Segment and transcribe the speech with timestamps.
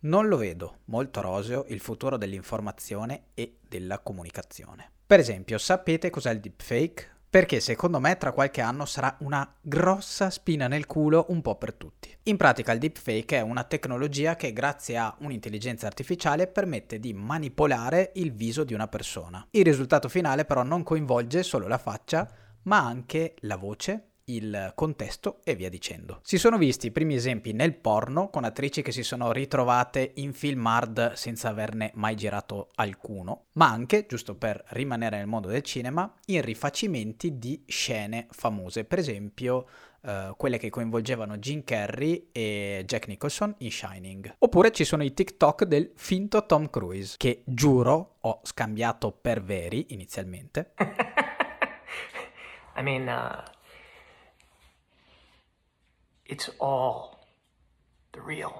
[0.00, 4.92] Non lo vedo molto roseo il futuro dell'informazione e della comunicazione.
[5.04, 7.16] Per esempio, sapete cos'è il deepfake?
[7.28, 11.74] Perché secondo me tra qualche anno sarà una grossa spina nel culo un po' per
[11.74, 12.16] tutti.
[12.24, 18.12] In pratica il deepfake è una tecnologia che grazie a un'intelligenza artificiale permette di manipolare
[18.14, 19.44] il viso di una persona.
[19.50, 22.30] Il risultato finale però non coinvolge solo la faccia,
[22.62, 26.20] ma anche la voce, il contesto e via dicendo.
[26.22, 30.32] Si sono visti i primi esempi nel porno con attrici che si sono ritrovate in
[30.32, 35.62] film hard senza averne mai girato alcuno, ma anche, giusto per rimanere nel mondo del
[35.62, 39.66] cinema, in rifacimenti di scene famose, per esempio
[40.00, 44.36] Uh, quelle che coinvolgevano Jim Carrey e Jack Nicholson in Shining.
[44.38, 49.86] Oppure ci sono i TikTok del finto Tom Cruise, che giuro ho scambiato per veri
[49.88, 50.70] inizialmente.
[52.78, 53.42] I mean, uh,
[56.28, 57.18] it's all
[58.10, 58.52] the real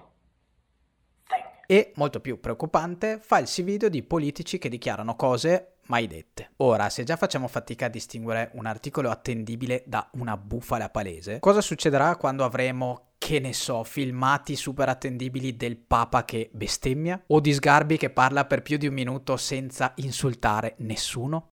[1.29, 1.45] thing.
[1.67, 6.53] E, molto più preoccupante, falsi video di politici che dichiarano cose mai dette.
[6.57, 11.61] Ora, se già facciamo fatica a distinguere un articolo attendibile da una bufala palese, cosa
[11.61, 17.23] succederà quando avremo, che ne so, filmati super attendibili del Papa che bestemmia?
[17.29, 21.53] O di Sgarbi che parla per più di un minuto senza insultare nessuno?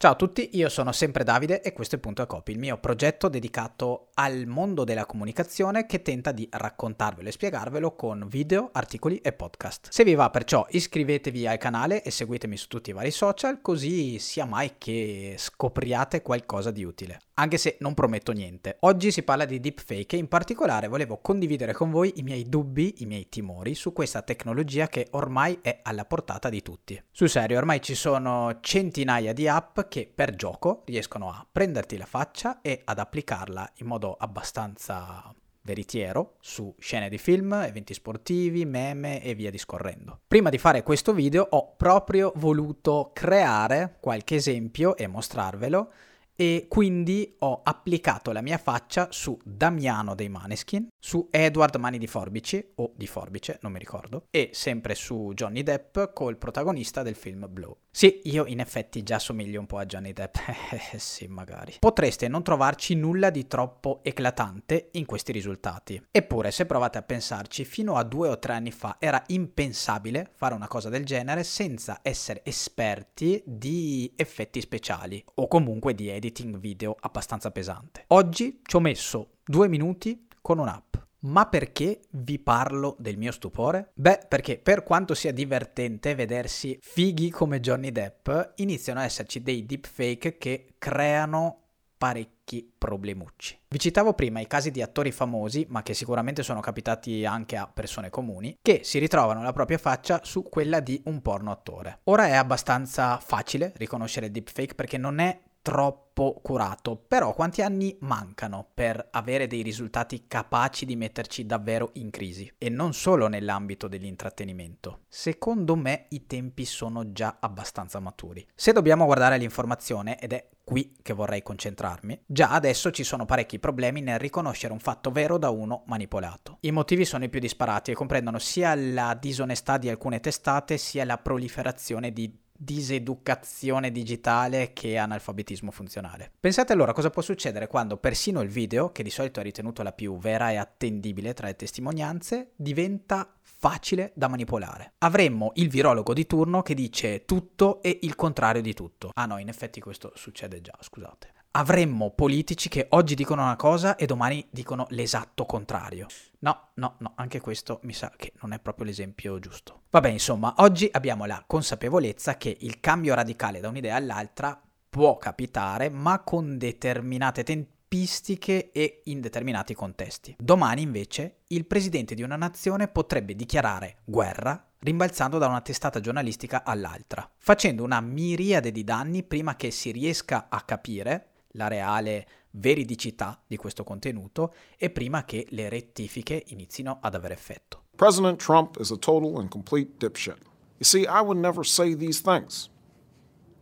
[0.00, 2.78] Ciao a tutti, io sono sempre Davide e questo è Punto a Copy, il mio
[2.78, 9.16] progetto dedicato al mondo della comunicazione che tenta di raccontarvelo e spiegarvelo con video, articoli
[9.16, 9.88] e podcast.
[9.90, 14.20] Se vi va perciò iscrivetevi al canale e seguitemi su tutti i vari social così
[14.20, 18.76] sia mai che scopriate qualcosa di utile anche se non prometto niente.
[18.80, 22.96] Oggi si parla di deepfake e in particolare volevo condividere con voi i miei dubbi,
[22.98, 27.00] i miei timori su questa tecnologia che ormai è alla portata di tutti.
[27.10, 32.06] Sul serio, ormai ci sono centinaia di app che per gioco riescono a prenderti la
[32.06, 39.22] faccia e ad applicarla in modo abbastanza veritiero su scene di film, eventi sportivi, meme
[39.22, 40.20] e via discorrendo.
[40.26, 45.92] Prima di fare questo video ho proprio voluto creare qualche esempio e mostrarvelo
[46.40, 52.06] e quindi ho applicato la mia faccia su Damiano dei Maneskin, su Edward Mani di
[52.06, 57.16] Forbici o di Forbice, non mi ricordo, e sempre su Johnny Depp col protagonista del
[57.16, 57.78] film Blow.
[57.90, 60.36] Sì, io in effetti già somiglio un po' a Johnny Depp,
[60.92, 61.78] eh sì, magari.
[61.80, 66.00] Potreste non trovarci nulla di troppo eclatante in questi risultati.
[66.12, 70.54] Eppure, se provate a pensarci, fino a due o tre anni fa era impensabile fare
[70.54, 76.26] una cosa del genere senza essere esperti di effetti speciali o comunque di editing
[76.58, 78.04] video abbastanza pesante.
[78.08, 80.88] Oggi ci ho messo due minuti con un'app
[81.20, 83.90] ma perché vi parlo del mio stupore?
[83.94, 89.66] Beh, perché per quanto sia divertente vedersi fighi come Johnny Depp, iniziano ad esserci dei
[89.66, 91.62] deepfake che creano
[91.98, 93.58] parecchi problemucci.
[93.66, 97.66] Vi citavo prima i casi di attori famosi, ma che sicuramente sono capitati anche a
[97.66, 101.98] persone comuni, che si ritrovano la propria faccia su quella di un porno attore.
[102.04, 107.96] Ora è abbastanza facile riconoscere il deepfake perché non è troppo curato, però quanti anni
[108.00, 112.50] mancano per avere dei risultati capaci di metterci davvero in crisi?
[112.58, 115.00] E non solo nell'ambito dell'intrattenimento.
[115.08, 118.46] Secondo me i tempi sono già abbastanza maturi.
[118.54, 123.58] Se dobbiamo guardare l'informazione, ed è qui che vorrei concentrarmi, già adesso ci sono parecchi
[123.58, 126.58] problemi nel riconoscere un fatto vero da uno manipolato.
[126.60, 131.04] I motivi sono i più disparati e comprendono sia la disonestà di alcune testate sia
[131.06, 136.32] la proliferazione di diseducazione digitale che analfabetismo funzionale.
[136.40, 139.92] Pensate allora cosa può succedere quando persino il video, che di solito è ritenuto la
[139.92, 144.94] più vera e attendibile tra le testimonianze, diventa facile da manipolare.
[144.98, 149.12] Avremmo il virologo di turno che dice tutto e il contrario di tutto.
[149.14, 153.96] Ah no, in effetti questo succede già, scusate avremmo politici che oggi dicono una cosa
[153.96, 156.06] e domani dicono l'esatto contrario.
[156.40, 159.82] No, no, no, anche questo mi sa che non è proprio l'esempio giusto.
[159.90, 165.88] Vabbè, insomma, oggi abbiamo la consapevolezza che il cambio radicale da un'idea all'altra può capitare,
[165.88, 170.36] ma con determinate tempistiche e in determinati contesti.
[170.38, 176.62] Domani, invece, il presidente di una nazione potrebbe dichiarare guerra rimbalzando da una testata giornalistica
[176.64, 183.40] all'altra, facendo una miriade di danni prima che si riesca a capire la reale veridicità
[183.46, 187.84] di questo contenuto e prima che le rettifiche inizino ad avere effetto.
[187.96, 190.38] President Trump is a total and complete dipshit.
[190.78, 192.70] You see, I would never say these things,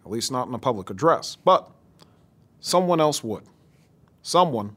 [0.04, 1.70] at least not in a public address, but
[2.60, 3.44] someone else would.
[4.22, 4.76] Someone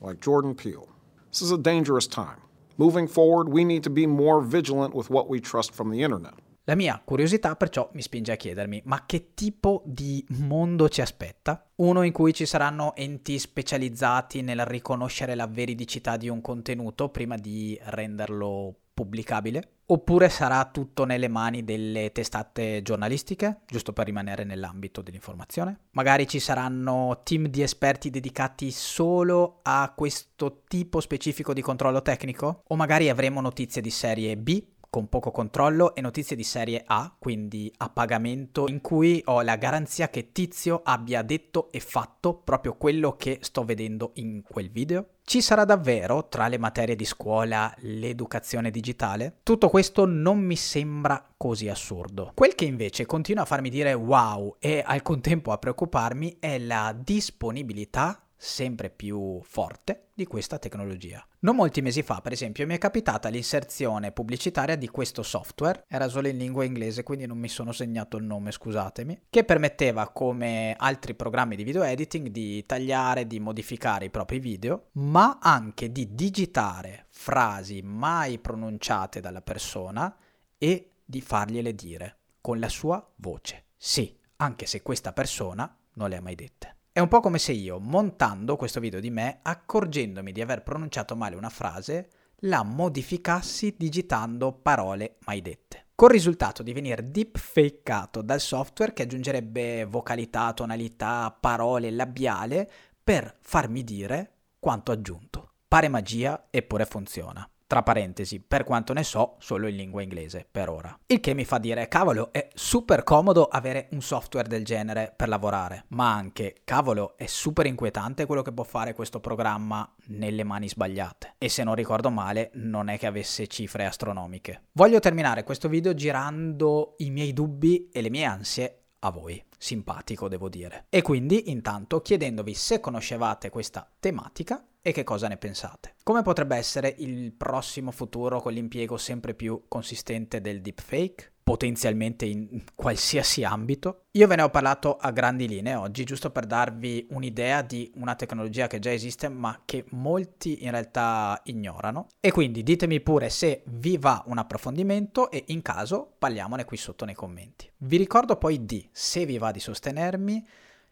[0.00, 0.88] like Jordan Peele.
[1.30, 2.40] This is a dangerous time.
[2.76, 6.34] Moving forward, we need to be more vigilant with what we trust from the internet.
[6.68, 11.66] La mia curiosità perciò mi spinge a chiedermi, ma che tipo di mondo ci aspetta?
[11.76, 17.36] Uno in cui ci saranno enti specializzati nel riconoscere la veridicità di un contenuto prima
[17.36, 19.76] di renderlo pubblicabile?
[19.86, 25.84] Oppure sarà tutto nelle mani delle testate giornalistiche, giusto per rimanere nell'ambito dell'informazione?
[25.92, 32.64] Magari ci saranno team di esperti dedicati solo a questo tipo specifico di controllo tecnico?
[32.66, 37.14] O magari avremo notizie di serie B con poco controllo e notizie di serie A,
[37.18, 42.76] quindi a pagamento, in cui ho la garanzia che Tizio abbia detto e fatto proprio
[42.76, 45.08] quello che sto vedendo in quel video?
[45.22, 49.40] Ci sarà davvero tra le materie di scuola l'educazione digitale?
[49.42, 52.32] Tutto questo non mi sembra così assurdo.
[52.34, 56.96] Quel che invece continua a farmi dire wow e al contempo a preoccuparmi è la
[56.98, 61.27] disponibilità sempre più forte di questa tecnologia.
[61.40, 66.08] Non molti mesi fa, per esempio, mi è capitata l'inserzione pubblicitaria di questo software, era
[66.08, 70.74] solo in lingua inglese, quindi non mi sono segnato il nome, scusatemi, che permetteva, come
[70.76, 76.12] altri programmi di video editing, di tagliare, di modificare i propri video, ma anche di
[76.12, 80.12] digitare frasi mai pronunciate dalla persona
[80.58, 83.66] e di fargliele dire con la sua voce.
[83.76, 86.77] Sì, anche se questa persona non le ha mai dette.
[86.98, 91.14] È un po' come se io, montando questo video di me, accorgendomi di aver pronunciato
[91.14, 92.08] male una frase,
[92.38, 95.90] la modificassi digitando parole mai dette.
[95.94, 102.68] Col risultato di venire deepfakeato dal software che aggiungerebbe vocalità, tonalità, parole, labiale
[103.04, 105.52] per farmi dire quanto aggiunto.
[105.68, 110.70] Pare magia, eppure funziona tra parentesi, per quanto ne so, solo in lingua inglese per
[110.70, 110.98] ora.
[111.06, 115.28] Il che mi fa dire, cavolo, è super comodo avere un software del genere per
[115.28, 120.66] lavorare, ma anche, cavolo, è super inquietante quello che può fare questo programma nelle mani
[120.66, 121.34] sbagliate.
[121.36, 124.62] E se non ricordo male, non è che avesse cifre astronomiche.
[124.72, 129.44] Voglio terminare questo video girando i miei dubbi e le mie ansie a voi.
[129.58, 130.86] Simpatico, devo dire.
[130.88, 135.96] E quindi, intanto, chiedendovi se conoscevate questa tematica e che cosa ne pensate.
[136.04, 141.32] Come potrebbe essere il prossimo futuro con l'impiego sempre più consistente del deepfake?
[141.48, 144.02] Potenzialmente in qualsiasi ambito.
[144.10, 148.14] Io ve ne ho parlato a grandi linee oggi, giusto per darvi un'idea di una
[148.16, 152.08] tecnologia che già esiste, ma che molti in realtà ignorano.
[152.20, 157.06] E quindi ditemi pure se vi va un approfondimento e in caso parliamone qui sotto
[157.06, 157.66] nei commenti.
[157.78, 160.46] Vi ricordo poi di, se vi va di sostenermi,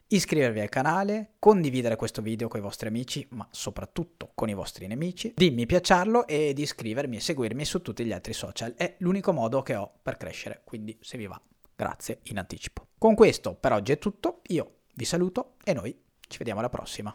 [0.09, 4.87] iscrivervi al canale, condividere questo video con i vostri amici, ma soprattutto con i vostri
[4.87, 8.75] nemici, di mi piacerlo e di iscrivermi e seguirmi su tutti gli altri social.
[8.75, 11.41] È l'unico modo che ho per crescere, quindi se vi va,
[11.75, 12.89] grazie in anticipo.
[12.99, 15.99] Con questo per oggi è tutto, io vi saluto e noi
[16.29, 17.15] ci vediamo alla prossima.